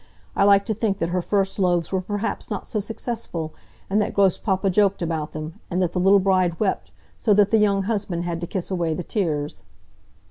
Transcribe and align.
I 0.35 0.45
like 0.45 0.65
to 0.65 0.73
think 0.73 0.97
that 0.97 1.09
her 1.09 1.21
first 1.21 1.59
loaves 1.59 1.91
were 1.91 2.01
perhaps 2.01 2.49
not 2.49 2.65
so 2.65 2.79
successful, 2.79 3.53
and 3.87 4.01
that 4.01 4.15
Grosspapa 4.15 4.71
joked 4.71 5.03
about 5.03 5.33
them, 5.33 5.59
and 5.69 5.79
that 5.79 5.93
the 5.93 5.99
little 5.99 6.17
bride 6.17 6.59
wept, 6.59 6.89
so 7.19 7.35
that 7.35 7.51
the 7.51 7.59
young 7.59 7.83
husband 7.83 8.23
had 8.23 8.41
to 8.41 8.47
kiss 8.47 8.71
away 8.71 8.95
the 8.95 9.03
tears." 9.03 9.61